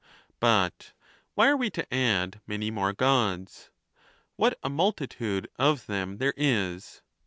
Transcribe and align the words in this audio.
But 0.39 0.93
why 1.35 1.47
are 1.47 1.55
we 1.55 1.69
to 1.69 1.93
add 1.93 2.41
many 2.47 2.71
move 2.71 2.97
Gods? 2.97 3.69
What 4.35 4.57
a 4.63 4.67
nuiltitudo 4.67 5.45
of 5.59 5.85
them 5.85 6.17
there 6.17 6.33
is 6.37 7.03